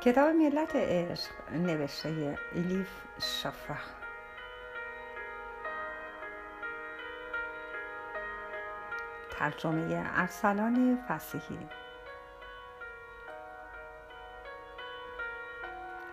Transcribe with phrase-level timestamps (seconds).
[0.00, 2.90] کتاب ملت عشق نوشته الیف
[3.20, 3.76] شفره
[9.30, 11.68] ترجمه ارسلان فسیحی.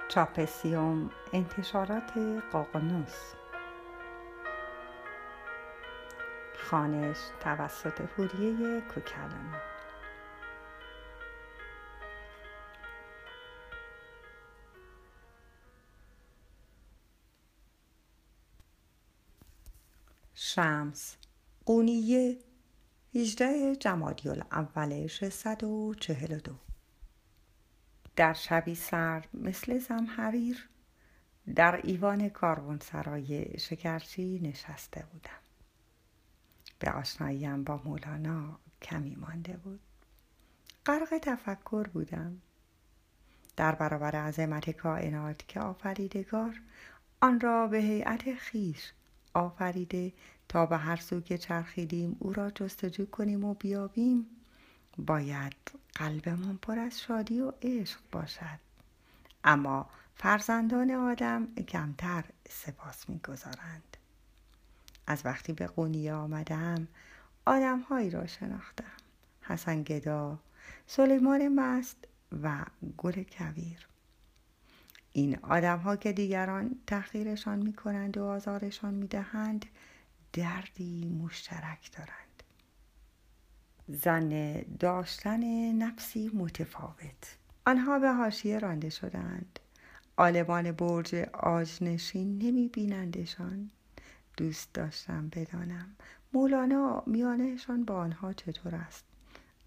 [0.07, 2.11] چاپسیوم انتشارات
[2.51, 3.33] قاقنوس.
[6.57, 9.74] خانش توسط هوریه کوکلانی
[20.55, 21.15] شمس.
[21.65, 22.37] قونیه
[23.15, 26.55] 18 جمادی الاول 642
[28.15, 30.69] در شبی سرد مثل زمحریر
[31.55, 32.31] در ایوان
[32.79, 35.41] سرای شکرچی نشسته بودم.
[36.79, 39.79] به آشناییم با مولانا کمی مانده بود.
[40.85, 42.41] غرق تفکر بودم.
[43.55, 46.61] در برابر عظمت کائنات که آفریدگار
[47.21, 48.93] آن را به هیئت خیش
[49.35, 50.13] آفریده
[50.49, 54.25] تا به هر سو که چرخیدیم او را جستجو کنیم و بیابیم.
[54.97, 55.53] باید
[55.95, 58.59] قلبمان پر از شادی و عشق باشد.
[59.43, 63.97] اما فرزندان آدم کمتر سپاس می‌گذارند.
[65.07, 66.87] از وقتی به قونیه آمدم
[67.45, 68.83] آدمهایی را شناختم.
[69.41, 70.39] حسن گدا
[70.87, 71.97] سلیمان مست
[72.43, 72.65] و
[72.97, 73.87] گل کویر.
[75.17, 79.65] این آدم ها که دیگران تحقیرشان می کنند و آزارشان می دهند
[80.33, 82.43] دردی مشترک دارند.
[83.87, 87.37] زن داشتن نفسی متفاوت.
[87.65, 89.59] آنها به حاشیه رانده شدند
[90.17, 93.69] آلمان برج آجنشین نمی بینندشان
[94.37, 95.95] دوست داشتم بدانم.
[96.33, 99.03] مولانا میانهشان با آنها چطور است؟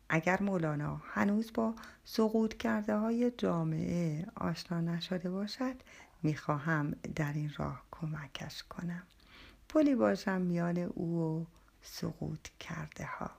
[0.08, 5.76] اگر مولانا هنوز با سقوط کرده های جامعه آشنا نشده باشد
[6.22, 9.02] می‌خواهم در این راه کمکش کنم.
[9.68, 11.44] پلی باشم میان او و
[11.82, 13.30] سقوط کرده ها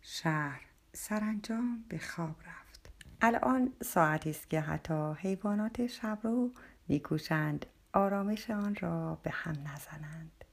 [0.00, 0.60] شهر
[0.92, 2.90] سرانجام به خواب رفت.
[3.20, 6.50] الان ساعتی است که حتی حیوانات شب رو
[6.88, 7.66] میکوشند.
[7.92, 10.44] آرامش آن را به هم نزنند.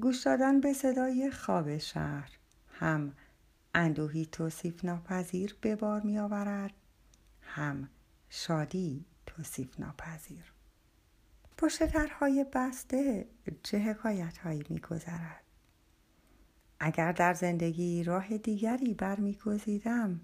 [0.00, 2.30] گوش دادن به صدای خواب شهر.
[2.74, 3.12] هم
[3.74, 6.72] اندوهی توصیف ناپذیر به بار می آورد
[7.42, 7.88] هم
[8.28, 10.52] شادی توصیف ناپذیر
[11.58, 13.26] پشت درهای بسته
[13.62, 15.44] چه حکایت هایی می گذرد
[16.80, 20.20] اگر در زندگی راه دیگری برمیگزیدم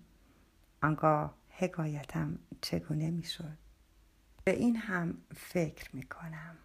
[0.83, 3.59] آنگاه حکایتم چگونه می‌شد؟
[4.45, 6.57] به این هم فکر می کنم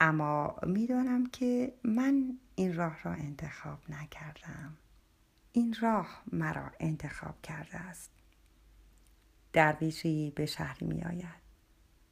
[0.00, 4.76] اما می‌دانم که من این راه را انتخاب نکردم.
[5.52, 8.10] این راه مرا انتخاب کرده است.
[9.52, 11.42] درویشی به شهری می آید.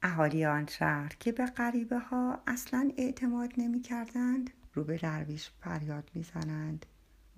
[0.01, 6.11] اهالی آن شهر که به غریبه ها اصلا اعتماد نمی کردند رو به درویش فریاد
[6.13, 6.85] می زنند.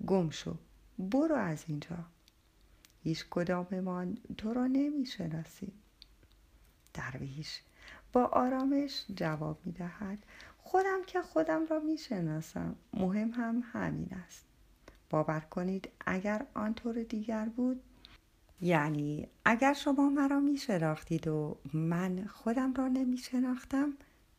[0.06, 0.58] گم شو
[0.98, 2.04] برو از اینجا.
[3.02, 5.72] هیچ کداممان تو را نمی شناسیم
[6.94, 7.62] درویش
[8.12, 10.18] با آرامش جواب می دهد.
[10.58, 12.76] خودم که خودم را می شناسم.
[12.92, 14.46] مهم هم همین است.
[15.14, 17.82] باور کنید اگر آنطور دیگر بود.
[18.60, 23.92] یعنی اگر شما مرا می شناختید و من خودم را نمی شناختم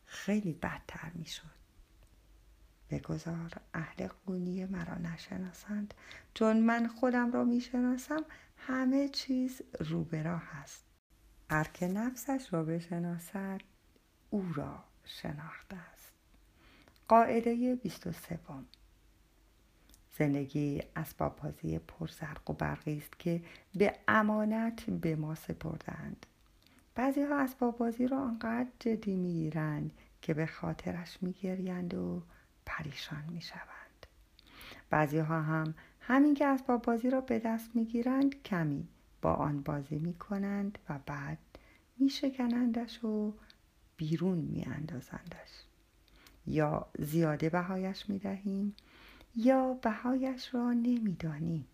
[0.06, 1.56] خیلی بدتر می شد.
[2.90, 5.94] بگذار اهل قونی مرا نشناسند.
[6.34, 8.26] چون من خودم را می شناسم
[8.58, 10.86] همه چیز رو به راه است
[11.50, 13.62] هر که نفسش را بشناسد
[14.30, 16.14] او را شناخته است.
[17.08, 18.40] قاعده 23
[20.18, 23.42] زندگی اسباب بازی پرزرق و برقی است که
[23.76, 26.26] به امانت به ما سپردند.
[26.96, 32.24] بعضی ها اسباب بازی را آنقدر جدی می‌گیرند که به خاطرش میگریند و
[32.66, 34.06] پریشان می‌شوند.
[34.90, 38.88] بعضی ها هم همین که اسباب بازی را به دست می‌گیرند کمی
[39.22, 41.38] با آن بازی می‌کنند و بعد
[41.98, 43.34] میشکنندش و
[43.98, 45.66] بیرون میاندازندش.
[46.48, 48.76] یا زیاده بهایش می‌دهیم
[49.36, 51.68] یا بهایش را نمی‌دانیم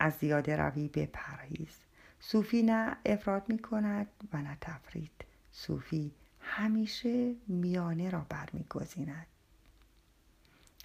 [0.00, 1.76] از زیاده روی بپرهیز.
[2.20, 5.24] صوفی نه افراد می کند و نه تفرید.
[5.52, 9.26] صوفی همیشه میانه را برمیگزیند.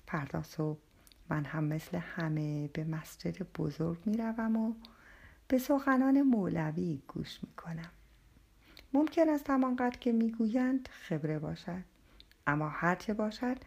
[0.08, 0.80] فردا صبح
[1.30, 4.74] من هم مثل همه به مسجد بزرگ می روم و
[5.48, 7.92] به سخنان مولوی گوش می کنم
[8.94, 11.84] ممکن است همانقدر که می‌گویند خبره باشد.
[12.48, 13.58] اما هرچه باشد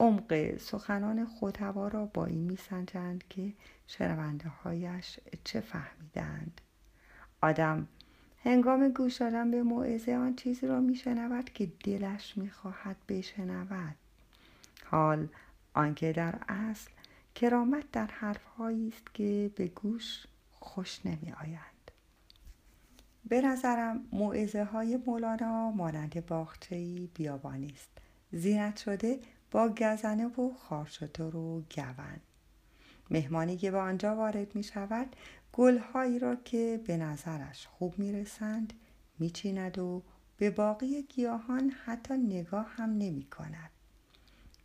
[0.00, 3.52] عمق سخنان خودهوا را با این میسنجند که
[3.86, 6.60] شنونده هایش چه فهمیدند.
[7.42, 7.88] آدم
[8.44, 13.96] هنگام گوش دادن به موعظه آن چیزی را میشنود که دلش می‌خواهد بشنود.
[14.84, 15.28] حال
[15.74, 16.90] آنکه در اصل
[17.34, 20.26] کرامت در حرفهایی است که به گوش
[20.60, 21.90] خوش نمی آیند.
[23.28, 27.90] به نظرم موعظه های مولانا مانند باغچهای بیابانی است.
[28.32, 29.20] زینت شده
[29.50, 32.20] با گزنه و خارشتر و گون.
[33.10, 35.16] مهمانی که به آنجا وارد می شود
[35.52, 38.72] گلهایی را که به نظرش خوب می رسند
[39.18, 40.02] می چیند و
[40.36, 43.70] به باقی گیاهان حتی نگاه هم نمی کند.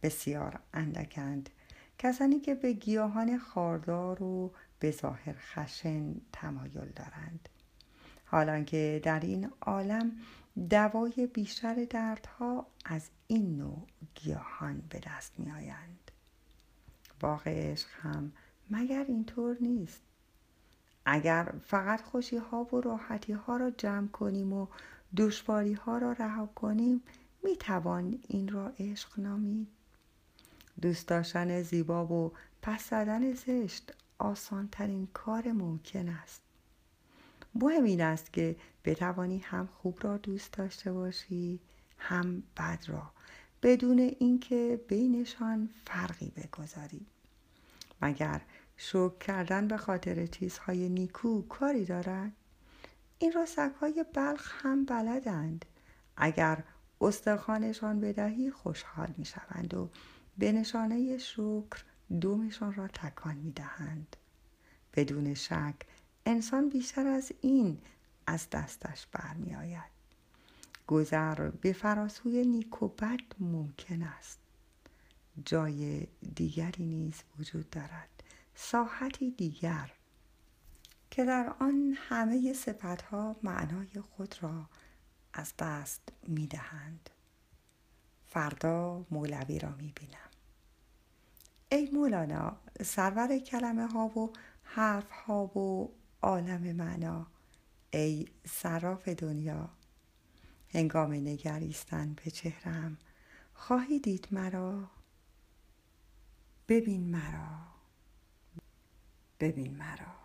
[0.03, 1.49] بسیار اندکند.
[1.99, 7.49] کسانی که به گیاهان خاردار و به ظاهر خشن تمایل دارند.
[8.25, 10.11] حالان که در این عالم
[10.69, 16.11] دوای بیشتر دردها از این نوع گیاهان به دست می آیند.
[17.19, 18.31] باغ عشق هم
[18.69, 20.01] مگر اینطور نیست؟
[21.05, 24.67] اگر فقط خوشی ها و راحتی ها را جمع کنیم و
[25.17, 27.03] دشواری ها را رها کنیم
[27.43, 29.67] می توان این را عشق نامید.
[30.81, 36.41] دوست داشتن زیبا و پس زدن زشت آسان ترین کار ممکن است.
[37.55, 38.55] مهم این است که
[38.85, 41.59] بتوانی هم خوب را دوست داشته باشی
[41.97, 43.11] هم بد را
[43.63, 47.05] بدون اینکه بینشان فرقی بگذاری.
[48.01, 48.41] مگر
[48.77, 52.31] شکر کردن به خاطر چیزهای نیکو کاری دارد؟
[53.19, 55.65] این را سگهای بلخ هم بلدند.
[56.17, 56.63] اگر
[57.01, 59.89] استخوانشان بدهی خوشحال می شوند و
[60.37, 61.83] به نشانه شکر
[62.21, 64.15] دومشان را تکان می دهند.
[64.93, 65.75] بدون شک
[66.25, 67.77] انسان بیشتر از این
[68.27, 69.91] از دستش برمی آید.
[70.87, 74.39] گذر به فراسوی نیک و بد ممکن است.
[75.45, 78.09] جای دیگری نیز وجود دارد.
[78.55, 79.91] ساحتی دیگر
[81.11, 84.65] که در آن همه صفتها معنای خود را
[85.33, 87.09] از دست می دهند.
[88.27, 90.29] فردا مولوی را می بینم.
[91.69, 94.33] ای مولانا سرور کلمه ها و
[94.63, 95.91] حرف ها و
[96.21, 97.27] عالم معنا
[97.93, 99.69] ای صراف دنیا.
[100.69, 102.97] هنگام نگریستن به چهرم
[103.53, 104.91] خواهی دید مرا؟
[106.67, 107.59] ببین مرا.
[109.39, 110.20] ببین مرا.